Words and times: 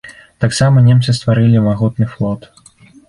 Таксама 0.45 0.81
немцы 0.87 1.15
стварылі 1.19 1.61
магутны 1.67 2.05
флот. 2.15 2.51